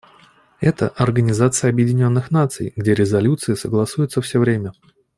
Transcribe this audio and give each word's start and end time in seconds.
Это— 0.61 0.87
Организация 0.97 1.69
Объединенных 1.69 2.31
Наций, 2.31 2.73
где 2.75 2.95
резолюции 2.95 3.53
согласуются 3.53 4.19
все 4.19 4.39
время. 4.39 4.73